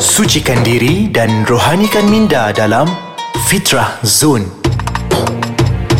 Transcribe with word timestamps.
Sucikan 0.00 0.64
diri 0.64 1.12
dan 1.12 1.44
rohanikan 1.44 2.08
minda 2.08 2.56
dalam 2.56 2.88
Fitrah 3.52 4.00
Zone. 4.00 4.48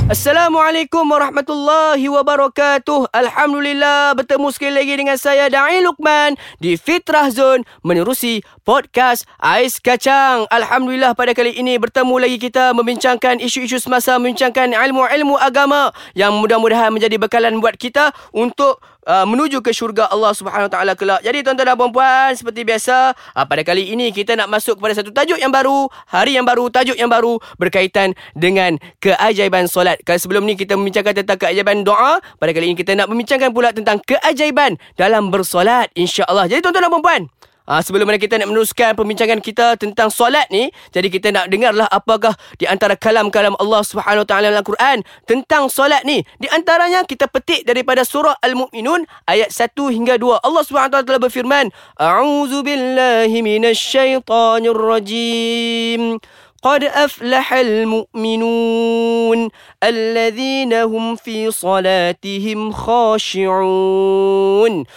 Assalamualaikum 0.09 1.05
warahmatullahi 1.05 2.09
wabarakatuh. 2.09 3.13
Alhamdulillah 3.13 4.17
bertemu 4.17 4.49
sekali 4.57 4.73
lagi 4.73 4.95
dengan 5.05 5.21
saya 5.21 5.53
Da'i 5.53 5.85
Luqman 5.85 6.41
di 6.65 6.81
Fitrah 6.81 7.29
Zone 7.29 7.69
menerusi 7.85 8.41
podcast 8.65 9.29
Ais 9.37 9.77
Kacang. 9.77 10.49
Alhamdulillah 10.49 11.13
pada 11.13 11.37
kali 11.37 11.61
ini 11.61 11.77
bertemu 11.77 12.25
lagi 12.25 12.41
kita 12.41 12.73
membincangkan 12.73 13.37
isu-isu 13.37 13.77
semasa, 13.77 14.17
membincangkan 14.17 14.73
ilmu-ilmu 14.73 15.37
agama 15.37 15.93
yang 16.17 16.41
mudah-mudahan 16.41 16.89
menjadi 16.89 17.21
bekalan 17.21 17.61
buat 17.61 17.77
kita 17.77 18.17
untuk 18.33 18.81
uh, 19.07 19.25
menuju 19.25 19.61
ke 19.65 19.71
syurga 19.73 20.09
Allah 20.11 20.33
Subhanahu 20.35 20.69
Wa 20.69 20.73
Taala 20.73 20.93
kelak. 20.99 21.21
Jadi 21.25 21.45
tuan-tuan 21.45 21.73
dan 21.73 21.77
puan-puan 21.79 22.33
seperti 22.35 22.67
biasa 22.67 23.15
uh, 23.15 23.45
pada 23.47 23.63
kali 23.65 23.93
ini 23.93 24.11
kita 24.11 24.37
nak 24.37 24.51
masuk 24.51 24.81
kepada 24.81 25.01
satu 25.01 25.11
tajuk 25.15 25.39
yang 25.39 25.53
baru, 25.53 25.89
hari 26.09 26.37
yang 26.37 26.45
baru, 26.45 26.69
tajuk 26.69 26.97
yang 26.99 27.09
baru 27.09 27.39
berkaitan 27.57 28.13
dengan 28.37 28.77
keajaiban 29.01 29.71
solat. 29.71 30.01
Kalau 30.05 30.19
sebelum 30.19 30.45
ni 30.45 30.57
kita 30.59 30.77
membincangkan 30.77 31.25
tentang 31.25 31.39
keajaiban 31.41 31.87
doa, 31.87 32.21
pada 32.41 32.51
kali 32.51 32.73
ini 32.73 32.77
kita 32.77 32.97
nak 32.97 33.09
membincangkan 33.09 33.51
pula 33.55 33.73
tentang 33.73 34.01
keajaiban 34.05 34.77
dalam 34.99 35.29
bersolat 35.33 35.89
insya-Allah. 35.95 36.49
Jadi 36.51 36.61
tuan-tuan 36.65 36.89
dan 36.89 36.93
puan-puan, 36.93 37.23
Ha, 37.71 37.87
sebelum 37.87 38.03
mana 38.03 38.19
kita 38.19 38.35
nak 38.35 38.51
meneruskan 38.51 38.99
pembincangan 38.99 39.39
kita 39.39 39.79
tentang 39.79 40.11
solat 40.11 40.51
ni, 40.51 40.75
jadi 40.91 41.07
kita 41.07 41.31
nak 41.31 41.47
dengarlah 41.47 41.87
apakah 41.87 42.35
di 42.59 42.67
antara 42.67 42.99
kalam-kalam 42.99 43.55
Allah 43.63 43.87
Subhanahu 43.87 44.27
taala 44.27 44.51
dalam 44.51 44.67
Quran 44.67 45.07
tentang 45.23 45.71
solat 45.71 46.03
ni. 46.03 46.27
Di 46.43 46.51
antaranya 46.51 47.07
kita 47.07 47.31
petik 47.31 47.63
daripada 47.63 48.03
surah 48.03 48.35
Al-Mu'minun 48.43 49.07
ayat 49.23 49.55
1 49.55 49.87
hingga 49.87 50.19
2. 50.19 50.43
Allah 50.43 50.63
Subhanahu 50.67 50.99
taala 50.99 51.07
telah 51.07 51.23
berfirman, 51.23 51.71
"A'udzu 51.95 52.67
billahi 52.67 53.39
minasyaitonir 53.39 54.75
rajim." 54.75 56.19
قد 56.66 56.82
أفلح 56.82 57.54
المؤمنون 57.54 59.40
الذين 59.84 60.74
هم 60.74 61.16
في 61.16 61.54
صلاتهم 61.54 62.60
خاشعون 62.74 63.54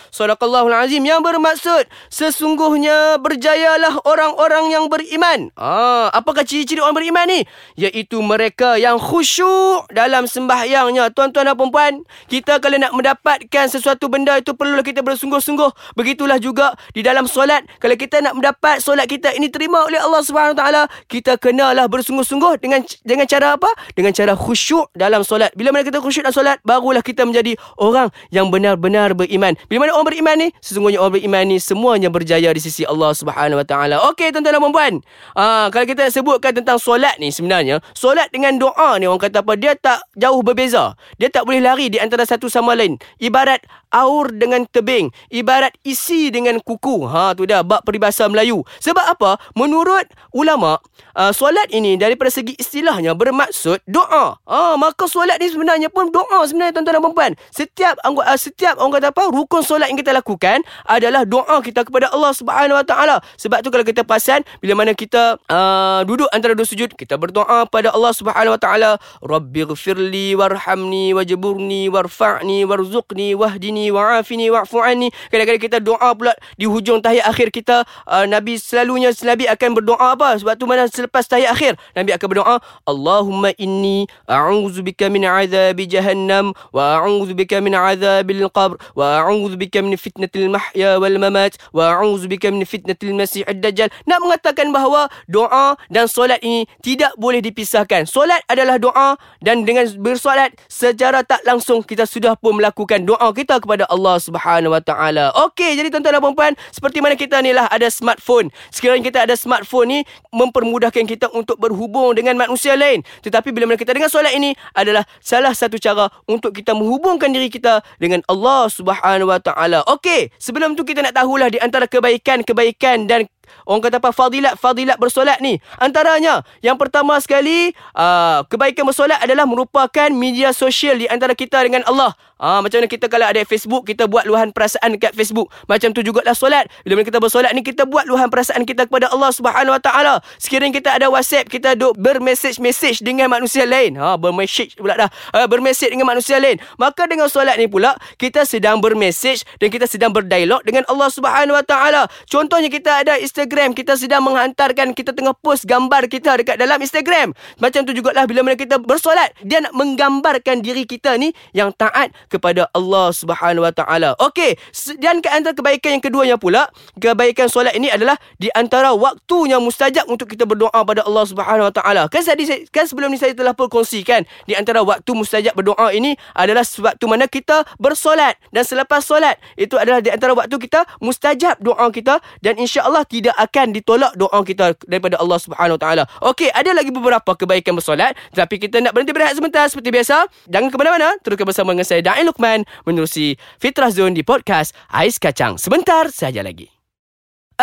صدق 0.08 0.40
الله 0.44 0.64
العظيم 0.64 1.04
yang 1.04 1.20
bermaksud 1.20 1.84
sesungguhnya 2.08 3.20
berjayalah 3.20 4.00
orang-orang 4.08 4.72
yang 4.72 4.88
beriman 4.88 5.52
ah 5.60 6.08
apakah 6.16 6.40
ciri-ciri 6.40 6.80
orang 6.80 7.04
beriman 7.04 7.28
ni 7.28 7.44
iaitu 7.76 8.16
mereka 8.24 8.80
yang 8.80 8.96
khusyuk 8.96 9.84
dalam 9.92 10.24
sembahyangnya 10.24 11.12
tuan-tuan 11.12 11.52
dan 11.52 11.56
puan-puan 11.58 12.00
kita 12.32 12.64
kalau 12.64 12.80
nak 12.80 12.96
mendapatkan 12.96 13.68
sesuatu 13.68 14.08
benda 14.08 14.40
itu 14.40 14.56
perlulah 14.56 14.80
kita 14.80 15.04
bersungguh-sungguh 15.04 16.00
begitulah 16.00 16.40
juga 16.40 16.72
di 16.96 17.04
dalam 17.04 17.28
solat 17.28 17.60
kalau 17.76 17.92
kita 17.92 18.24
nak 18.24 18.40
mendapat 18.40 18.80
solat 18.80 19.04
kita 19.04 19.36
ini 19.36 19.52
terima 19.52 19.84
oleh 19.84 20.00
Allah 20.00 20.24
Subhanahu 20.24 20.56
taala 20.56 20.88
kita 21.12 21.36
kena 21.36 21.51
kenalah 21.53 21.85
bersungguh-sungguh 21.85 22.57
dengan 22.57 22.81
dengan 23.05 23.29
cara 23.29 23.53
apa? 23.53 23.69
Dengan 23.93 24.09
cara 24.09 24.33
khusyuk 24.33 24.89
dalam 24.97 25.21
solat. 25.21 25.53
Bila 25.53 25.69
mana 25.69 25.85
kita 25.85 26.01
khusyuk 26.01 26.25
dalam 26.25 26.33
solat, 26.33 26.57
barulah 26.65 27.05
kita 27.05 27.29
menjadi 27.29 27.53
orang 27.77 28.09
yang 28.33 28.49
benar-benar 28.49 29.13
beriman. 29.13 29.53
Bila 29.69 29.85
mana 29.85 29.93
orang 29.93 30.09
beriman 30.09 30.35
ni, 30.41 30.47
sesungguhnya 30.57 30.97
orang 30.97 31.21
beriman 31.21 31.43
ni 31.45 31.57
semuanya 31.61 32.09
berjaya 32.09 32.49
di 32.49 32.57
sisi 32.57 32.81
Allah 32.89 33.13
Subhanahu 33.13 33.61
Wa 33.61 33.67
Taala. 33.69 33.95
Okey, 34.09 34.33
tuan-tuan 34.33 34.57
dan 34.57 34.73
puan 34.73 34.93
Ah, 35.37 35.69
kalau 35.69 35.85
kita 35.85 36.09
sebutkan 36.09 36.57
tentang 36.57 36.81
solat 36.81 37.21
ni 37.21 37.29
sebenarnya, 37.29 37.77
solat 37.93 38.33
dengan 38.33 38.57
doa 38.57 38.97
ni 38.97 39.05
orang 39.05 39.21
kata 39.21 39.45
apa? 39.45 39.53
Dia 39.53 39.77
tak 39.77 40.01
jauh 40.17 40.41
berbeza. 40.41 40.97
Dia 41.21 41.29
tak 41.29 41.45
boleh 41.45 41.61
lari 41.61 41.93
di 41.93 42.01
antara 42.01 42.25
satu 42.25 42.49
sama 42.49 42.73
lain. 42.73 42.97
Ibarat 43.21 43.61
aur 43.93 44.33
dengan 44.33 44.65
tebing, 44.65 45.13
ibarat 45.29 45.77
isi 45.85 46.33
dengan 46.33 46.57
kuku. 46.57 47.05
Ha, 47.05 47.37
tu 47.37 47.45
dah 47.45 47.61
bab 47.61 47.85
peribahasa 47.85 48.25
Melayu. 48.25 48.65
Sebab 48.81 49.05
apa? 49.05 49.37
Menurut 49.53 50.09
ulama, 50.33 50.81
uh, 51.13 51.29
solat 51.43 51.67
ini 51.75 51.99
daripada 51.99 52.31
segi 52.31 52.55
istilahnya 52.55 53.11
bermaksud 53.19 53.83
doa. 53.83 54.39
Ah, 54.47 54.79
maka 54.79 55.11
solat 55.11 55.35
ni 55.43 55.51
sebenarnya 55.51 55.91
pun 55.91 56.07
doa 56.07 56.39
sebenarnya 56.47 56.71
tuan-tuan 56.79 56.95
dan 56.95 57.11
puan 57.11 57.31
Setiap 57.51 57.99
anggota 57.99 58.31
uh, 58.31 58.39
setiap 58.39 58.79
orang 58.79 58.95
kata 58.95 59.11
apa? 59.11 59.27
Rukun 59.27 59.59
solat 59.59 59.91
yang 59.91 59.99
kita 59.99 60.15
lakukan 60.15 60.63
adalah 60.87 61.27
doa 61.27 61.59
kita 61.59 61.83
kepada 61.83 62.07
Allah 62.15 62.31
Subhanahu 62.31 62.79
Wa 62.79 62.85
Taala. 62.87 63.19
Sebab 63.35 63.59
tu 63.59 63.75
kalau 63.75 63.83
kita 63.83 64.07
perasan 64.07 64.47
bila 64.63 64.79
mana 64.79 64.95
kita 64.95 65.35
uh, 65.51 66.07
duduk 66.07 66.31
antara 66.31 66.55
dua 66.55 66.63
sujud, 66.63 66.95
kita 66.95 67.19
berdoa 67.19 67.67
pada 67.67 67.91
Allah 67.91 68.15
Subhanahu 68.15 68.55
Wa 68.55 68.61
Taala, 68.63 68.91
Rabbighfirli 69.19 70.39
warhamni 70.39 71.11
wajburni 71.11 71.91
warfa'ni 71.91 72.63
warzuqni 72.63 73.35
wahdini 73.35 73.91
wa'afini 73.91 74.47
wa'fu 74.47 74.79
anni. 74.79 75.11
Kadang-kadang 75.27 75.59
kita 75.59 75.77
doa 75.83 76.15
pula 76.15 76.31
di 76.55 76.71
hujung 76.71 77.03
tahiyat 77.03 77.27
akhir 77.27 77.51
kita 77.51 77.83
uh, 78.07 78.23
Nabi 78.31 78.55
selalunya 78.55 79.11
Nabi 79.27 79.51
akan 79.51 79.69
berdoa 79.75 80.15
apa? 80.15 80.39
Sebab 80.39 80.55
tu 80.55 80.63
mana 80.63 80.87
selepas 80.87 81.27
tahiyat 81.33 81.51
akhir. 81.57 81.73
Nabi 81.97 82.13
akan 82.13 82.27
berdoa 82.29 82.55
Allahumma 82.85 83.49
inni 83.57 84.05
a'udzubika 84.29 85.09
min 85.09 85.25
azabi 85.25 85.89
jahannam 85.89 86.53
wa 86.69 87.01
a'udzubika 87.01 87.57
min 87.57 87.73
azabil 87.73 88.45
qabr 88.53 88.77
wa 88.93 89.25
a'udzubika 89.25 89.81
min 89.81 89.97
fitnatil 89.97 90.53
mahya 90.53 91.01
wal 91.01 91.17
mamat 91.17 91.57
wa 91.73 91.97
a'udzubika 91.97 92.53
min 92.53 92.61
fitnatil 92.69 93.17
masih 93.17 93.41
ad-dajjal 93.49 93.89
nak 94.05 94.21
mengatakan 94.21 94.69
bahawa 94.69 95.09
doa 95.25 95.73
dan 95.89 96.05
solat 96.05 96.37
ini 96.45 96.69
tidak 96.85 97.15
boleh 97.17 97.41
dipisahkan. 97.41 98.05
Solat 98.05 98.45
adalah 98.45 98.77
doa 98.77 99.17
dan 99.41 99.65
dengan 99.65 99.89
bersolat 99.97 100.53
secara 100.69 101.25
tak 101.25 101.41
langsung 101.47 101.81
kita 101.81 102.05
sudah 102.05 102.37
pun 102.37 102.59
melakukan 102.59 103.01
doa 103.01 103.31
kita 103.33 103.57
kepada 103.57 103.87
Allah 103.89 104.19
Subhanahu 104.19 104.75
wa 104.75 104.81
taala. 104.83 105.33
Okey 105.49 105.73
jadi 105.79 105.89
tuan-tuan 105.89 106.19
dan 106.19 106.21
puan-puan 106.21 106.53
seperti 106.69 106.99
mana 106.99 107.15
kita 107.17 107.39
ni 107.39 107.55
lah 107.55 107.65
ada 107.71 107.87
smartphone. 107.87 108.51
Sekiranya 108.69 109.03
kita 109.07 109.19
ada 109.23 109.35
smartphone 109.39 109.87
ni 109.87 109.99
mempermudahkan 110.35 111.05
kita 111.07 111.22
untuk 111.31 111.55
berhubung 111.61 112.17
dengan 112.17 112.35
manusia 112.35 112.75
lain. 112.75 113.05
Tetapi 113.23 113.55
bila 113.55 113.69
mana 113.69 113.79
kita 113.79 113.95
dengan 113.95 114.11
solat 114.11 114.35
ini 114.35 114.51
adalah 114.75 115.07
salah 115.23 115.55
satu 115.55 115.79
cara 115.79 116.11
untuk 116.27 116.51
kita 116.51 116.75
menghubungkan 116.75 117.31
diri 117.31 117.47
kita 117.47 117.79
dengan 118.01 118.19
Allah 118.27 118.67
Subhanahu 118.67 119.31
Wa 119.31 119.39
Taala. 119.39 119.79
Okey, 119.87 120.33
sebelum 120.35 120.75
tu 120.75 120.83
kita 120.83 121.05
nak 121.05 121.15
tahulah 121.15 121.47
di 121.47 121.59
antara 121.61 121.87
kebaikan-kebaikan 121.87 123.07
dan 123.07 123.29
Orang 123.63 123.83
kata 123.83 123.97
apa 123.99 124.11
fadilat-fadilat 124.11 124.97
bersolat 124.99 125.39
ni 125.39 125.59
Antaranya 125.79 126.43
Yang 126.59 126.77
pertama 126.79 127.19
sekali 127.19 127.71
uh, 127.95 128.43
Kebaikan 128.47 128.83
bersolat 128.87 129.19
adalah 129.23 129.47
merupakan 129.47 130.09
media 130.11 130.51
sosial 130.51 130.99
di 130.99 131.07
antara 131.07 131.37
kita 131.37 131.63
dengan 131.63 131.83
Allah 131.87 132.15
Ah, 132.43 132.59
macam 132.59 132.83
mana 132.83 132.91
kita 132.91 133.07
kalau 133.07 133.23
ada 133.23 133.39
Facebook, 133.47 133.87
kita 133.87 134.03
buat 134.03 134.27
luahan 134.27 134.51
perasaan 134.51 134.99
dekat 134.99 135.15
Facebook. 135.15 135.47
Macam 135.63 135.95
tu 135.95 136.03
jugalah 136.03 136.35
solat. 136.35 136.67
Bila 136.83 136.99
kita 137.07 137.23
bersolat 137.23 137.55
ni, 137.55 137.63
kita 137.63 137.87
buat 137.87 138.03
luahan 138.03 138.27
perasaan 138.27 138.67
kita 138.67 138.83
kepada 138.83 139.07
Allah 139.15 139.31
Subhanahu 139.31 139.71
Wa 139.71 139.79
Taala. 139.79 140.19
Sekiranya 140.43 140.75
kita 140.75 140.91
ada 140.91 141.07
WhatsApp, 141.07 141.47
kita 141.47 141.79
duk 141.79 141.95
bermesej-mesej 141.95 142.99
dengan 142.99 143.31
manusia 143.31 143.63
lain. 143.63 143.95
Ha, 143.95 144.19
bermesej 144.19 144.75
pula 144.75 145.07
dah. 145.07 145.09
Ha, 145.31 145.47
bermesej 145.47 145.95
dengan 145.95 146.03
manusia 146.03 146.35
lain. 146.35 146.59
Maka 146.75 147.07
dengan 147.07 147.31
solat 147.31 147.55
ni 147.55 147.71
pula, 147.71 147.95
kita 148.19 148.43
sedang 148.43 148.83
bermesej 148.83 149.47
dan 149.63 149.71
kita 149.71 149.87
sedang 149.87 150.11
berdialog 150.11 150.59
dengan 150.67 150.83
Allah 150.91 151.07
Subhanahu 151.15 151.55
Wa 151.55 151.63
Taala. 151.63 152.11
Contohnya 152.27 152.67
kita 152.67 153.07
ada 153.07 153.15
Instagram, 153.33 153.73
kita 153.73 153.97
sedang 153.97 154.21
menghantarkan, 154.29 154.93
kita 154.93 155.09
tengah 155.09 155.33
post 155.33 155.65
gambar 155.65 156.05
kita 156.05 156.37
dekat 156.37 156.53
dalam 156.53 156.77
Instagram. 156.77 157.33
Macam 157.57 157.81
tu 157.81 157.89
jugalah 157.89 158.29
bila 158.29 158.45
mana 158.45 158.53
kita 158.53 158.77
bersolat, 158.77 159.33
dia 159.41 159.57
nak 159.57 159.73
menggambarkan 159.73 160.61
diri 160.61 160.85
kita 160.85 161.17
ni 161.17 161.33
yang 161.49 161.73
taat 161.73 162.13
kepada 162.29 162.69
Allah 162.77 163.09
Subhanahu 163.09 163.65
Wa 163.65 163.73
Taala. 163.73 164.13
Okey, 164.21 164.53
dan 165.01 165.17
ke 165.17 165.33
antara 165.33 165.57
kebaikan 165.57 165.97
yang 165.97 166.03
keduanya 166.05 166.37
pula, 166.37 166.69
kebaikan 166.93 167.49
solat 167.49 167.73
ini 167.73 167.89
adalah 167.89 168.21
di 168.37 168.53
antara 168.53 168.93
waktunya 168.93 169.57
mustajab 169.57 170.05
untuk 170.13 170.29
kita 170.29 170.45
berdoa 170.45 170.85
pada 170.85 171.01
Allah 171.01 171.25
Subhanahu 171.25 171.73
Wa 171.73 171.73
Taala. 171.73 172.05
Kan 172.13 172.21
tadi 172.21 172.45
kan 172.69 172.85
sebelum 172.85 173.09
ni 173.09 173.17
saya 173.17 173.33
telah 173.33 173.57
perkongsikan 173.57 174.29
di 174.45 174.53
antara 174.53 174.85
waktu 174.85 175.09
mustajab 175.09 175.57
berdoa 175.57 175.89
ini 175.89 176.13
adalah 176.37 176.61
waktu 176.61 177.05
mana 177.09 177.25
kita 177.25 177.65
bersolat 177.81 178.37
dan 178.53 178.61
selepas 178.61 179.01
solat 179.01 179.41
itu 179.57 179.73
adalah 179.73 180.05
di 180.05 180.13
antara 180.13 180.37
waktu 180.37 180.53
kita 180.61 180.85
mustajab 181.01 181.57
doa 181.57 181.89
kita 181.89 182.21
dan 182.45 182.61
insya-Allah 182.61 183.01
tidak 183.09 183.22
akan 183.37 183.77
ditolak 183.77 184.17
doa 184.17 184.41
kita 184.41 184.73
daripada 184.89 185.21
Allah 185.21 185.37
Subhanahu 185.37 185.77
Taala. 185.77 186.09
Okey, 186.25 186.49
ada 186.49 186.73
lagi 186.73 186.89
beberapa 186.89 187.37
kebaikan 187.37 187.77
bersolat, 187.77 188.17
tapi 188.33 188.57
kita 188.57 188.81
nak 188.81 188.97
berhenti 188.97 189.13
berehat 189.13 189.37
sebentar 189.37 189.69
seperti 189.69 189.93
biasa. 189.93 190.25
Jangan 190.49 190.73
ke 190.73 190.77
mana-mana, 190.81 191.13
teruskan 191.21 191.45
bersama 191.45 191.77
dengan 191.77 191.85
saya 191.85 192.01
Da'i 192.01 192.23
Ismail 192.23 192.31
Luqman 192.31 192.59
menerusi 192.87 193.35
Fitrah 193.59 193.91
Zone 193.91 194.15
di 194.15 194.23
podcast 194.23 194.71
Ais 194.87 195.19
Kacang. 195.19 195.59
Sebentar 195.59 196.07
saja 196.07 196.39
lagi. 196.39 196.82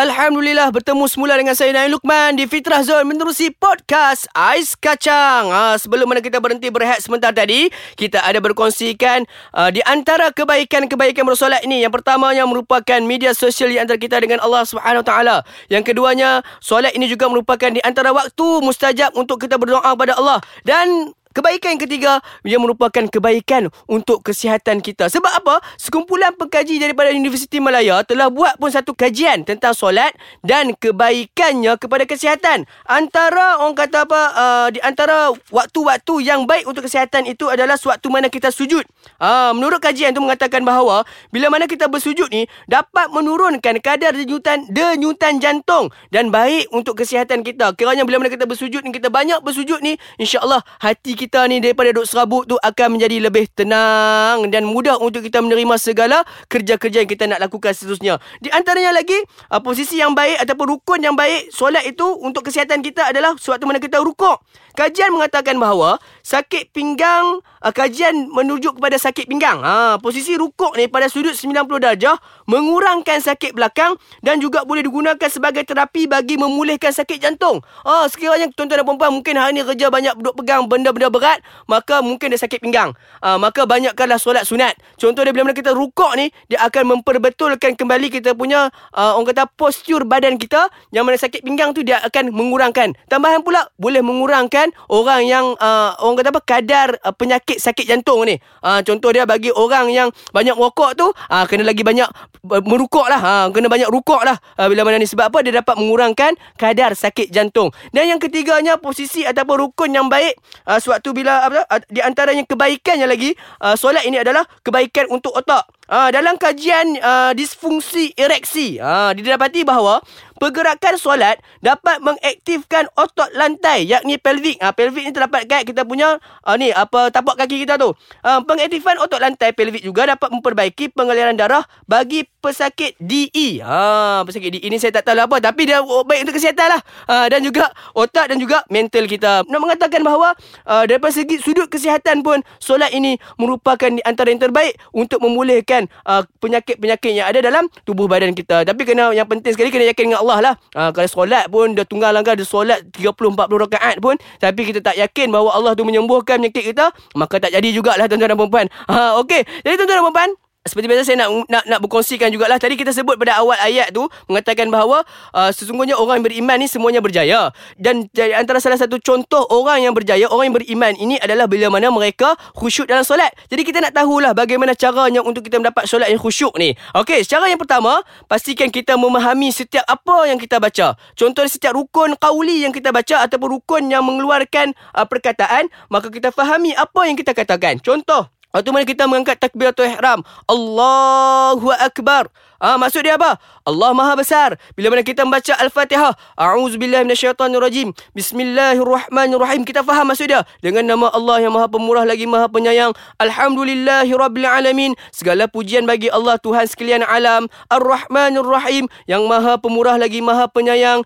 Alhamdulillah 0.01 0.73
bertemu 0.73 1.05
semula 1.05 1.37
dengan 1.37 1.53
saya 1.53 1.77
Naim 1.77 1.93
Luqman 1.93 2.33
di 2.33 2.49
Fitrah 2.49 2.81
Zone 2.81 3.05
menerusi 3.05 3.53
podcast 3.53 4.25
Ais 4.33 4.73
Kacang. 4.73 5.53
Ha, 5.53 5.77
sebelum 5.77 6.09
mana 6.09 6.25
kita 6.25 6.41
berhenti 6.41 6.73
berehat 6.73 7.05
sebentar 7.05 7.29
tadi, 7.29 7.69
kita 7.93 8.17
ada 8.25 8.41
berkongsikan 8.41 9.29
uh, 9.53 9.69
di 9.69 9.77
antara 9.85 10.33
kebaikan-kebaikan 10.33 11.21
bersolat 11.21 11.61
ini. 11.69 11.85
Yang 11.85 12.01
pertamanya 12.01 12.49
merupakan 12.49 12.97
media 13.05 13.37
sosial 13.37 13.69
di 13.69 13.77
antara 13.77 14.01
kita 14.01 14.17
dengan 14.17 14.41
Allah 14.41 14.65
Subhanahu 14.65 15.05
taala. 15.05 15.45
Yang 15.69 15.93
keduanya, 15.93 16.41
solat 16.57 16.97
ini 16.97 17.05
juga 17.05 17.29
merupakan 17.29 17.69
di 17.69 17.85
antara 17.85 18.09
waktu 18.09 18.65
mustajab 18.65 19.13
untuk 19.13 19.37
kita 19.45 19.61
berdoa 19.61 19.85
kepada 19.85 20.17
Allah. 20.17 20.41
Dan 20.65 21.13
Kebaikan 21.31 21.79
yang 21.79 21.83
ketiga 21.87 22.11
Ia 22.43 22.59
merupakan 22.59 23.07
kebaikan 23.07 23.71
Untuk 23.87 24.19
kesihatan 24.27 24.83
kita. 24.83 25.07
Sebab 25.07 25.31
apa? 25.31 25.63
Sekumpulan 25.79 26.35
pengkaji 26.35 26.75
Daripada 26.75 27.15
Universiti 27.15 27.63
Malaya 27.63 28.03
Telah 28.03 28.27
buat 28.27 28.59
pun 28.59 28.67
satu 28.67 28.91
kajian 28.91 29.47
Tentang 29.47 29.71
solat 29.71 30.11
Dan 30.43 30.75
kebaikannya 30.75 31.79
Kepada 31.79 32.03
kesihatan. 32.03 32.67
Antara 32.83 33.63
Orang 33.63 33.79
kata 33.79 34.03
apa 34.03 34.21
uh, 34.35 34.67
Di 34.75 34.83
antara 34.83 35.31
Waktu-waktu 35.55 36.13
yang 36.27 36.43
baik 36.43 36.67
Untuk 36.67 36.83
kesihatan 36.83 37.23
itu 37.23 37.47
Adalah 37.47 37.79
sewaktu 37.79 38.11
mana 38.11 38.27
kita 38.27 38.51
sujud. 38.51 38.83
Uh, 39.15 39.55
Menurut 39.55 39.79
kajian 39.79 40.11
itu 40.11 40.19
Mengatakan 40.19 40.67
bahawa 40.67 41.07
Bila 41.31 41.47
mana 41.47 41.63
kita 41.63 41.87
bersujud 41.87 42.27
ni 42.27 42.43
Dapat 42.67 43.07
menurunkan 43.15 43.79
Kadar 43.79 44.19
denyutan 44.19 44.67
Denyutan 44.67 45.39
jantung 45.39 45.87
Dan 46.11 46.27
baik 46.27 46.67
untuk 46.75 46.99
kesihatan 46.99 47.39
kita. 47.47 47.71
Kiranya 47.79 48.03
bila 48.03 48.19
mana 48.19 48.27
kita 48.27 48.43
bersujud 48.43 48.83
ni 48.83 48.91
Kita 48.91 49.07
banyak 49.07 49.39
bersujud 49.39 49.79
ni 49.79 49.95
InsyaAllah 50.19 50.59
Hati 50.83 51.20
kita 51.21 51.45
ni 51.45 51.61
daripada 51.61 51.93
duk 51.93 52.09
serabut 52.09 52.49
tu 52.49 52.57
akan 52.57 52.97
menjadi 52.97 53.29
lebih 53.29 53.45
tenang 53.53 54.49
dan 54.49 54.65
mudah 54.65 54.97
untuk 54.97 55.21
kita 55.21 55.37
menerima 55.37 55.77
segala 55.77 56.25
kerja-kerja 56.49 57.05
yang 57.05 57.11
kita 57.13 57.29
nak 57.29 57.45
lakukan 57.45 57.77
seterusnya. 57.77 58.17
Di 58.41 58.49
antaranya 58.49 58.89
lagi, 58.89 59.21
uh, 59.53 59.61
posisi 59.61 60.01
yang 60.01 60.17
baik 60.17 60.41
ataupun 60.41 60.65
rukun 60.73 61.05
yang 61.05 61.13
baik 61.13 61.53
solat 61.53 61.85
itu 61.85 62.09
untuk 62.25 62.49
kesihatan 62.49 62.81
kita 62.81 63.13
adalah 63.13 63.37
sewaktu 63.37 63.69
mana 63.69 63.77
kita 63.77 64.01
rukuk. 64.01 64.41
Kajian 64.71 65.11
mengatakan 65.11 65.59
bahawa 65.59 65.99
sakit 66.23 66.71
pinggang, 66.71 67.41
uh, 67.61 67.73
kajian 67.73 68.31
menuju 68.31 68.77
kepada 68.77 68.95
sakit 68.95 69.27
pinggang. 69.27 69.59
Ha, 69.61 69.99
posisi 69.99 70.37
rukuk 70.37 70.77
ni 70.79 70.87
pada 70.87 71.11
sudut 71.11 71.35
90 71.35 71.67
darjah 71.81 72.15
mengurangkan 72.47 73.19
sakit 73.19 73.51
belakang 73.51 73.97
dan 74.23 74.39
juga 74.39 74.63
boleh 74.63 74.85
digunakan 74.85 75.29
sebagai 75.29 75.65
terapi 75.65 76.07
bagi 76.07 76.39
memulihkan 76.39 76.93
sakit 76.93 77.19
jantung. 77.19 77.59
Ha, 77.83 78.07
sekiranya 78.07 78.47
tuan-tuan 78.53 78.85
dan 78.85 78.87
puan 78.87 79.11
mungkin 79.11 79.35
hari 79.35 79.57
ni 79.57 79.61
kerja 79.65 79.91
banyak 79.91 80.13
duduk 80.21 80.39
pegang 80.43 80.69
benda-benda 80.69 81.09
berat, 81.11 81.39
maka 81.67 81.99
mungkin 81.99 82.31
dia 82.31 82.39
sakit 82.39 82.61
pinggang. 82.61 82.93
Ha, 83.19 83.35
maka 83.41 83.65
banyakkanlah 83.65 84.21
solat 84.21 84.47
sunat. 84.47 84.77
Contoh 84.95 85.25
dia 85.25 85.33
bila-bila 85.33 85.57
kita 85.57 85.73
rukuk 85.73 86.13
ni, 86.15 86.29
dia 86.47 86.61
akan 86.63 86.97
memperbetulkan 86.97 87.73
kembali 87.75 88.07
kita 88.13 88.37
punya 88.37 88.69
uh, 88.93 89.17
orang 89.17 89.33
kata 89.33 89.49
postur 89.57 90.05
badan 90.05 90.37
kita 90.37 90.69
yang 90.93 91.03
mana 91.07 91.17
sakit 91.17 91.41
pinggang 91.41 91.73
tu 91.73 91.81
dia 91.81 91.97
akan 92.05 92.29
mengurangkan. 92.29 92.93
Tambahan 93.09 93.41
pula 93.41 93.65
boleh 93.81 94.05
mengurangkan 94.05 94.60
kan 94.61 94.69
orang 94.93 95.25
yang 95.25 95.45
uh, 95.57 95.97
orang 96.05 96.21
kata 96.21 96.29
apa 96.29 96.41
kadar 96.45 96.87
uh, 97.01 97.09
penyakit 97.09 97.57
sakit 97.57 97.89
jantung 97.89 98.21
ni. 98.29 98.37
Uh, 98.61 98.85
contoh 98.85 99.09
dia 99.09 99.25
bagi 99.25 99.49
orang 99.49 99.89
yang 99.89 100.13
banyak 100.29 100.53
rokok 100.53 100.93
tu 100.93 101.09
uh, 101.09 101.45
kena 101.49 101.65
lagi 101.65 101.81
banyak 101.81 102.05
uh, 102.45 102.61
merukuk 102.61 103.09
lah. 103.09 103.21
Uh, 103.21 103.47
kena 103.49 103.65
banyak 103.65 103.89
rukuk 103.89 104.21
lah 104.21 104.37
uh, 104.61 104.67
bila 104.69 104.85
mana 104.85 105.01
ni. 105.01 105.09
Sebab 105.09 105.33
apa? 105.33 105.41
Dia 105.41 105.65
dapat 105.65 105.75
mengurangkan 105.81 106.37
kadar 106.61 106.93
sakit 106.93 107.33
jantung. 107.33 107.73
Dan 107.89 108.05
yang 108.13 108.21
ketiganya 108.21 108.77
posisi 108.77 109.25
ataupun 109.25 109.65
rukun 109.65 109.89
yang 109.89 110.05
baik 110.05 110.37
uh, 110.69 110.77
sewaktu 110.77 111.09
bila 111.17 111.49
apa, 111.49 111.65
uh, 111.65 111.81
di 111.89 111.99
antaranya 112.05 112.45
kebaikannya 112.45 113.09
lagi 113.09 113.33
uh, 113.65 113.73
solat 113.73 114.05
ini 114.05 114.21
adalah 114.21 114.45
kebaikan 114.61 115.09
untuk 115.09 115.33
otak. 115.33 115.65
Uh, 115.91 116.07
dalam 116.07 116.39
kajian 116.39 116.95
uh, 117.03 117.35
disfungsi 117.35 118.15
ereksi, 118.15 118.79
uh, 118.79 119.11
didapati 119.11 119.67
bahawa 119.67 119.99
pergerakan 120.41 120.97
solat 120.97 121.37
dapat 121.61 122.01
mengaktifkan 122.01 122.89
otot 122.97 123.29
lantai 123.37 123.85
yakni 123.85 124.17
pelvic. 124.17 124.57
Ha, 124.57 124.73
pelvic 124.73 125.05
ni 125.05 125.13
terdapat 125.13 125.45
kat 125.45 125.69
kita 125.69 125.85
punya 125.85 126.17
uh, 126.17 126.55
ni 126.57 126.73
apa 126.73 127.13
tapak 127.13 127.37
kaki 127.37 127.61
kita 127.61 127.77
tu. 127.77 127.93
Uh, 128.25 128.41
pengaktifan 128.41 128.97
otot 128.97 129.21
lantai 129.21 129.53
pelvic 129.53 129.85
juga 129.85 130.09
dapat 130.09 130.33
memperbaiki 130.33 130.89
pengaliran 130.97 131.37
darah 131.37 131.61
bagi 131.85 132.25
pesakit 132.41 132.97
DE. 132.97 133.61
Ha 133.61 134.25
pesakit 134.25 134.57
DE 134.57 134.65
ni 134.65 134.81
saya 134.81 134.97
tak 134.97 135.13
tahu 135.13 135.21
lah 135.21 135.29
apa 135.29 135.37
tapi 135.37 135.69
dia 135.69 135.85
baik 135.85 136.25
untuk 136.25 136.41
kesihatan 136.41 136.73
lah. 136.73 136.81
Ha, 137.05 137.29
dan 137.29 137.45
juga 137.45 137.69
otak 137.93 138.33
dan 138.33 138.41
juga 138.41 138.65
mental 138.73 139.05
kita. 139.05 139.45
Nak 139.45 139.59
mengatakan 139.61 140.01
bahawa 140.01 140.33
uh, 140.65 140.89
daripada 140.89 141.13
segi 141.13 141.37
sudut 141.37 141.69
kesihatan 141.69 142.25
pun 142.25 142.41
solat 142.57 142.89
ini 142.89 143.21
merupakan 143.37 143.93
antara 144.09 144.33
yang 144.33 144.41
terbaik 144.41 144.73
untuk 144.89 145.21
memulihkan 145.21 145.85
uh, 146.09 146.25
penyakit-penyakit 146.41 147.11
yang 147.13 147.29
ada 147.29 147.45
dalam 147.45 147.69
tubuh 147.85 148.09
badan 148.09 148.33
kita. 148.33 148.65
Tapi 148.65 148.81
kena 148.89 149.13
yang 149.13 149.29
penting 149.29 149.53
sekali 149.53 149.69
kena 149.69 149.85
yakin 149.93 150.09
dengan 150.09 150.19
Allah 150.25 150.30
Allah 150.31 150.55
lah. 150.55 150.55
Ha, 150.79 150.95
kalau 150.95 151.09
solat 151.11 151.51
pun 151.51 151.75
dia 151.75 151.83
tunggal 151.83 152.15
langkah 152.15 152.31
dia 152.31 152.47
solat 152.47 152.79
30 152.95 153.35
40 153.35 153.63
rakaat 153.67 153.95
pun 153.99 154.15
tapi 154.39 154.61
kita 154.63 154.79
tak 154.79 154.95
yakin 154.95 155.27
bahawa 155.27 155.59
Allah 155.59 155.71
tu 155.75 155.83
menyembuhkan 155.83 156.39
penyakit 156.39 156.71
kita, 156.71 156.95
maka 157.19 157.43
tak 157.43 157.51
jadi 157.51 157.67
jugalah 157.75 158.07
tuan-tuan 158.07 158.31
dan 158.31 158.37
puan-puan. 158.39 158.65
Ha 158.87 159.19
okey. 159.21 159.43
Jadi 159.67 159.73
tuan-tuan 159.75 159.97
dan 159.99 160.03
puan-puan, 160.07 160.29
seperti 160.61 160.85
biasa 160.93 161.01
saya 161.09 161.17
nak 161.25 161.29
nak 161.49 161.63
nak 161.65 161.79
berkongsikan 161.81 162.29
jugalah. 162.29 162.61
Tadi 162.61 162.77
kita 162.77 162.93
sebut 162.93 163.17
pada 163.17 163.41
awal 163.41 163.57
ayat 163.57 163.89
tu 163.89 164.05
mengatakan 164.29 164.69
bahawa 164.69 165.01
uh, 165.33 165.49
sesungguhnya 165.49 165.97
orang 165.97 166.21
yang 166.21 166.25
beriman 166.29 166.55
ni 166.61 166.69
semuanya 166.69 167.01
berjaya. 167.01 167.49
Dan 167.81 168.05
jadi 168.13 168.37
antara 168.37 168.61
salah 168.61 168.77
satu 168.77 169.01
contoh 169.01 169.41
orang 169.49 169.89
yang 169.89 169.93
berjaya 169.97 170.29
orang 170.29 170.53
yang 170.53 170.57
beriman 170.61 170.93
ini 171.01 171.17
adalah 171.17 171.49
bila 171.49 171.73
mana 171.73 171.89
mereka 171.89 172.37
khusyuk 172.53 172.85
dalam 172.85 173.01
solat. 173.01 173.33
Jadi 173.49 173.61
kita 173.65 173.81
nak 173.81 173.97
tahulah 173.97 174.37
bagaimana 174.37 174.77
caranya 174.77 175.25
untuk 175.25 175.41
kita 175.41 175.57
mendapat 175.57 175.89
solat 175.89 176.13
yang 176.13 176.21
khusyuk 176.21 176.53
ni. 176.61 176.77
Okey 176.93 177.25
cara 177.25 177.49
yang 177.49 177.57
pertama 177.57 178.05
pastikan 178.29 178.69
kita 178.69 178.93
memahami 179.01 179.49
setiap 179.49 179.85
apa 179.89 180.29
yang 180.29 180.37
kita 180.37 180.61
baca. 180.61 180.93
Contoh 181.17 181.41
setiap 181.49 181.73
rukun 181.73 182.13
qauli 182.21 182.69
yang 182.69 182.73
kita 182.73 182.93
baca 182.93 183.25
ataupun 183.25 183.57
rukun 183.57 183.89
yang 183.89 184.05
mengeluarkan 184.05 184.77
uh, 184.93 185.09
perkataan 185.09 185.73
maka 185.89 186.13
kita 186.13 186.29
fahami 186.29 186.77
apa 186.77 187.01
yang 187.09 187.17
kita 187.17 187.33
katakan. 187.33 187.81
Contoh 187.81 188.29
Waktu 188.51 188.69
mana 188.75 188.83
kita 188.83 189.07
mengangkat 189.07 189.39
takbiratul 189.39 189.87
ihram 189.87 190.19
Allahu 190.47 191.71
Akbar 191.71 192.27
Ah, 192.61 192.77
maksud 192.77 193.01
dia 193.01 193.17
apa? 193.17 193.41
Allah 193.65 193.89
Maha 193.89 194.13
Besar. 194.13 194.53
Bila 194.77 194.93
mana 194.93 195.01
kita 195.01 195.25
membaca 195.25 195.49
Al-Fatihah, 195.57 196.13
A'udzubillahi 196.37 197.09
minasyaitonirrajim. 197.09 197.89
Bismillahirrahmanirrahim. 198.13 199.65
Kita 199.65 199.81
faham 199.81 200.13
maksud 200.13 200.29
dia. 200.29 200.45
Dengan 200.61 200.85
nama 200.85 201.09
Allah 201.09 201.41
yang 201.41 201.57
Maha 201.57 201.65
Pemurah 201.65 202.05
lagi 202.05 202.29
Maha 202.29 202.45
Penyayang. 202.53 202.93
Alhamdulillahirabbil 203.17 204.45
alamin. 204.45 204.93
Segala 205.09 205.49
pujian 205.49 205.89
bagi 205.89 206.13
Allah 206.13 206.37
Tuhan 206.37 206.69
sekalian 206.69 207.01
alam. 207.01 207.49
Ar-Rahmanir-Rahim 207.73 208.85
yang 209.09 209.25
Maha 209.25 209.57
Pemurah 209.57 209.97
lagi 209.97 210.21
Maha 210.21 210.45
Penyayang. 210.45 211.01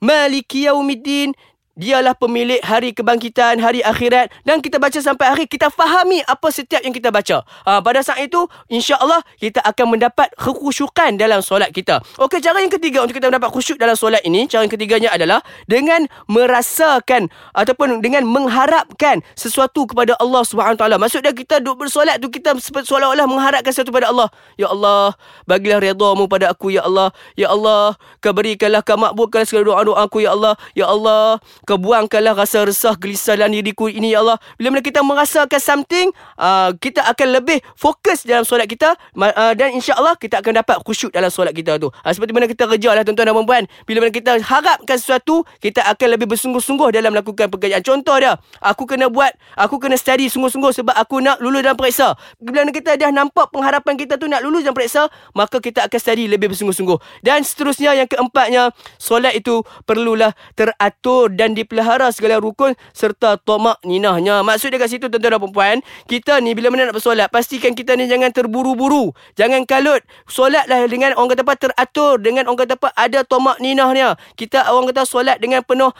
Maliki 0.00 0.72
yaumiddin 0.72 1.36
Dialah 1.74 2.14
pemilik 2.14 2.62
hari 2.62 2.94
kebangkitan, 2.94 3.58
hari 3.58 3.82
akhirat 3.82 4.30
dan 4.46 4.62
kita 4.62 4.78
baca 4.78 4.94
sampai 4.94 5.26
akhir 5.34 5.50
kita 5.50 5.74
fahami 5.74 6.22
apa 6.22 6.46
setiap 6.54 6.78
yang 6.86 6.94
kita 6.94 7.10
baca. 7.10 7.42
Ha, 7.66 7.82
pada 7.82 7.98
saat 7.98 8.22
itu 8.22 8.46
insya-Allah 8.70 9.18
kita 9.42 9.58
akan 9.58 9.98
mendapat 9.98 10.30
kekhusyukan 10.38 11.18
dalam 11.18 11.42
solat 11.42 11.74
kita. 11.74 11.98
Okey, 12.22 12.38
cara 12.38 12.62
yang 12.62 12.70
ketiga 12.70 13.02
untuk 13.02 13.18
kita 13.18 13.26
mendapat 13.26 13.50
khusyuk 13.50 13.74
dalam 13.74 13.98
solat 13.98 14.22
ini, 14.22 14.46
cara 14.46 14.62
yang 14.62 14.70
ketiganya 14.70 15.10
adalah 15.18 15.42
dengan 15.66 16.06
merasakan 16.30 17.26
ataupun 17.58 17.98
dengan 17.98 18.22
mengharapkan 18.22 19.26
sesuatu 19.34 19.90
kepada 19.90 20.14
Allah 20.22 20.46
taala. 20.78 20.94
Maksudnya 20.94 21.34
kita 21.34 21.58
duduk 21.58 21.90
bersolat 21.90 22.22
tu 22.22 22.30
kita 22.30 22.54
seolah-olah 22.62 23.26
mengharapkan 23.26 23.74
sesuatu 23.74 23.90
pada 23.90 24.14
Allah. 24.14 24.30
Ya 24.54 24.70
Allah, 24.70 25.18
bagilah 25.42 25.82
redha-Mu 25.82 26.30
pada 26.30 26.54
aku 26.54 26.70
ya 26.70 26.86
Allah. 26.86 27.10
Ya 27.34 27.50
Allah, 27.50 27.98
keberikanlah 28.22 28.86
kemakbulkan 28.86 29.42
segala 29.42 29.74
doa-doa 29.74 30.06
aku 30.06 30.22
ya 30.22 30.38
Allah. 30.38 30.54
Ya 30.78 30.86
Allah, 30.86 31.42
kau 31.64 31.80
buangkanlah 31.80 32.36
rasa 32.36 32.62
resah 32.62 32.94
gelisah 33.00 33.40
dalam 33.40 33.56
diriku 33.56 33.88
ini 33.88 34.12
ya 34.12 34.20
Allah. 34.20 34.36
Bila 34.60 34.76
mana 34.76 34.84
kita 34.84 35.00
merasakan 35.00 35.60
something, 35.60 36.12
uh, 36.36 36.76
kita 36.76 37.00
akan 37.08 37.40
lebih 37.40 37.64
fokus 37.74 38.22
dalam 38.28 38.44
solat 38.44 38.68
kita 38.68 38.92
uh, 39.16 39.52
dan 39.56 39.72
insya-Allah 39.72 40.14
kita 40.20 40.44
akan 40.44 40.60
dapat 40.60 40.76
khusyuk 40.84 41.10
dalam 41.10 41.32
solat 41.32 41.56
kita 41.56 41.80
tu. 41.80 41.88
Uh, 41.88 42.12
seperti 42.12 42.36
mana 42.36 42.44
kita 42.44 42.68
kerja 42.68 42.92
lah 42.92 43.02
tuan-tuan 43.02 43.32
dan 43.32 43.34
puan-puan. 43.34 43.64
Bila 43.88 44.04
mana 44.04 44.12
kita 44.12 44.36
harapkan 44.44 44.96
sesuatu, 45.00 45.48
kita 45.64 45.80
akan 45.88 46.20
lebih 46.20 46.28
bersungguh-sungguh 46.28 46.92
dalam 46.92 47.16
melakukan 47.16 47.48
pekerjaan. 47.48 47.80
Contoh 47.80 48.16
dia, 48.20 48.36
aku 48.60 48.84
kena 48.84 49.08
buat, 49.08 49.32
aku 49.56 49.80
kena 49.80 49.96
study 49.96 50.28
sungguh-sungguh 50.28 50.84
sebab 50.84 50.94
aku 50.94 51.24
nak 51.24 51.40
lulus 51.40 51.64
dalam 51.64 51.80
periksa. 51.80 52.12
Bila 52.36 52.68
mana 52.68 52.76
kita 52.76 53.00
dah 53.00 53.08
nampak 53.08 53.48
pengharapan 53.48 53.96
kita 53.96 54.20
tu 54.20 54.28
nak 54.28 54.44
lulus 54.44 54.68
dalam 54.68 54.76
periksa, 54.76 55.08
maka 55.32 55.58
kita 55.64 55.88
akan 55.88 55.98
study 55.98 56.28
lebih 56.28 56.52
bersungguh-sungguh. 56.52 57.24
Dan 57.24 57.40
seterusnya 57.40 57.96
yang 57.96 58.08
keempatnya, 58.10 58.70
solat 59.00 59.32
itu 59.32 59.64
perlulah 59.88 60.36
teratur 60.52 61.32
dan 61.32 61.53
dipelihara 61.54 62.10
segala 62.10 62.42
rukun 62.42 62.74
serta 62.90 63.38
tomak 63.40 63.78
ninahnya. 63.86 64.42
Maksud 64.42 64.74
dia 64.74 64.78
kat 64.82 64.90
situ 64.90 65.06
tuan-tuan 65.06 65.38
dan 65.38 65.50
puan 65.50 65.76
kita 66.10 66.42
ni 66.42 66.52
bila 66.52 66.74
mana 66.74 66.90
nak 66.90 66.98
bersolat, 66.98 67.30
pastikan 67.30 67.72
kita 67.72 67.94
ni 67.94 68.10
jangan 68.10 68.34
terburu-buru. 68.34 69.14
Jangan 69.38 69.64
kalut. 69.64 70.02
Solatlah 70.26 70.84
dengan 70.90 71.14
orang 71.14 71.32
kata 71.32 71.42
apa 71.46 71.54
teratur, 71.56 72.18
dengan 72.18 72.50
orang 72.50 72.66
kata 72.66 72.74
apa 72.76 72.88
ada 72.98 73.22
tomak 73.22 73.56
ninahnya. 73.62 74.18
Kita 74.34 74.68
orang 74.74 74.90
kata 74.90 75.06
solat 75.06 75.38
dengan 75.38 75.62
penuh 75.62 75.94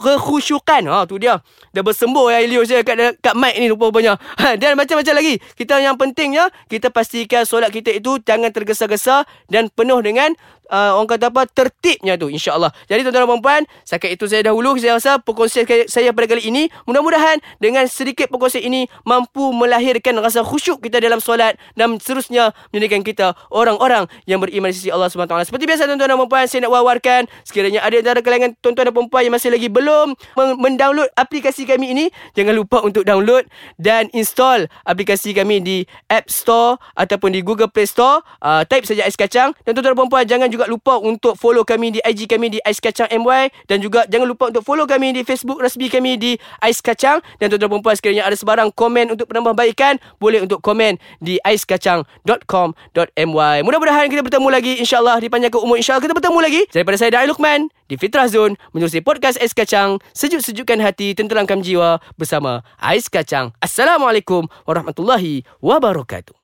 kekhusyukan. 0.00 0.86
Ha 0.88 1.04
tu 1.10 1.18
dia. 1.18 1.42
Dah 1.74 1.82
bersembuh 1.82 2.30
ya 2.30 2.38
Elios 2.40 2.70
ya 2.70 2.86
kat 2.86 3.18
kat 3.18 3.34
mic 3.34 3.58
ni 3.58 3.66
rupanya. 3.68 4.14
Ha, 4.38 4.54
dan 4.54 4.78
macam-macam 4.78 5.14
lagi. 5.18 5.42
Kita 5.58 5.82
yang 5.82 5.98
pentingnya 5.98 6.48
kita 6.70 6.88
pastikan 6.94 7.42
solat 7.42 7.74
kita 7.74 7.90
itu 7.90 8.22
jangan 8.22 8.54
tergesa-gesa 8.54 9.26
dan 9.50 9.66
penuh 9.74 9.98
dengan 9.98 10.30
uh, 10.70 10.96
orang 10.96 11.08
kata 11.08 11.28
apa 11.32 11.42
tertibnya 11.50 12.14
tu 12.16 12.30
insya-Allah. 12.30 12.70
Jadi 12.86 13.04
tuan-tuan 13.04 13.24
dan 13.24 13.30
puan-puan, 13.30 13.62
setakat 13.84 14.10
itu 14.16 14.24
saya 14.28 14.42
dahulu 14.46 14.76
rasa 14.92 15.16
perkongsian 15.22 15.64
saya 15.88 16.12
pada 16.12 16.26
kali 16.28 16.44
ini 16.44 16.68
mudah-mudahan 16.84 17.40
dengan 17.62 17.88
sedikit 17.88 18.28
perkongsian 18.28 18.64
ini 18.66 18.90
mampu 19.08 19.54
melahirkan 19.54 20.18
rasa 20.20 20.44
khusyuk 20.44 20.84
kita 20.84 21.00
dalam 21.00 21.22
solat 21.22 21.56
dan 21.78 21.96
seterusnya 21.96 22.50
menjadikan 22.74 23.00
kita 23.00 23.32
orang-orang 23.52 24.10
yang 24.26 24.42
beriman 24.42 24.72
di 24.72 24.76
sisi 24.76 24.90
Allah 24.90 25.06
SWT. 25.06 25.46
Seperti 25.46 25.64
biasa 25.70 25.86
tuan-tuan 25.86 26.10
dan 26.10 26.18
puan 26.26 26.44
saya 26.50 26.66
nak 26.66 26.72
wawarkan 26.74 27.22
sekiranya 27.46 27.80
ada 27.84 28.02
antara 28.02 28.20
kalangan 28.24 28.50
tuan-tuan 28.58 28.90
dan 28.90 28.94
puan 29.06 29.22
yang 29.22 29.34
masih 29.38 29.54
lagi 29.54 29.70
belum 29.70 30.18
mendownload 30.58 31.06
aplikasi 31.14 31.68
kami 31.68 31.94
ini, 31.94 32.04
jangan 32.34 32.58
lupa 32.58 32.82
untuk 32.82 33.06
download 33.06 33.46
dan 33.78 34.10
install 34.10 34.66
aplikasi 34.82 35.30
kami 35.30 35.62
di 35.62 35.76
App 36.10 36.26
Store 36.26 36.82
ataupun 36.98 37.30
di 37.30 37.40
Google 37.46 37.70
Play 37.70 37.86
Store. 37.86 38.26
Uh, 38.42 38.66
type 38.66 38.82
saja 38.82 39.06
Ais 39.06 39.14
Kacang 39.14 39.54
dan 39.62 39.78
tuan-tuan 39.78 39.94
dan 39.94 40.10
puan 40.10 40.24
jangan 40.26 40.48
juga 40.50 40.66
lupa 40.66 40.98
untuk 40.98 41.38
follow 41.38 41.62
kami 41.62 41.94
di 41.94 42.00
IG 42.02 42.26
kami 42.26 42.50
di 42.50 42.58
Ais 42.66 42.82
Kacang 42.82 43.06
MY 43.06 43.54
dan 43.70 43.78
juga 43.78 44.02
jangan 44.10 44.26
lupa 44.26 44.50
untuk 44.50 44.66
follow 44.66 44.73
kami 44.82 45.14
di 45.14 45.22
Facebook 45.22 45.62
rasmi 45.62 45.86
kami 45.86 46.18
di 46.18 46.34
Ais 46.58 46.82
Kacang. 46.82 47.22
Dan 47.38 47.54
tuan-tuan 47.54 47.78
dan 47.78 47.82
puan 47.86 47.94
sekiranya 47.94 48.26
ada 48.26 48.34
sebarang 48.34 48.74
komen 48.74 49.14
untuk 49.14 49.30
penambahbaikan 49.30 50.02
boleh 50.18 50.42
untuk 50.42 50.58
komen 50.58 50.98
di 51.22 51.38
aiskacang.com.my 51.46 53.56
Mudah-mudahan 53.62 54.10
kita 54.10 54.26
bertemu 54.26 54.48
lagi 54.50 54.82
insyaAllah 54.82 55.22
di 55.22 55.30
panjang 55.30 55.54
umur 55.54 55.78
insyaAllah 55.78 56.02
kita 56.02 56.18
bertemu 56.18 56.38
lagi. 56.42 56.66
Daripada 56.74 56.98
saya 56.98 57.14
Da'i 57.14 57.30
Luqman 57.30 57.70
di 57.86 57.94
Fitrah 57.94 58.26
Zone 58.26 58.58
menerusi 58.74 58.98
podcast 58.98 59.38
Ais 59.38 59.54
Kacang 59.54 60.02
sejuk-sejukkan 60.10 60.82
hati 60.82 61.14
tenterangkan 61.14 61.62
jiwa 61.62 62.02
bersama 62.18 62.66
Ais 62.82 63.06
Kacang. 63.06 63.54
Assalamualaikum 63.62 64.50
warahmatullahi 64.66 65.46
wabarakatuh 65.62 66.34